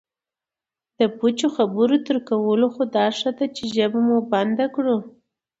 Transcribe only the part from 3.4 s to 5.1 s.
چې ژبه مو بندي کړو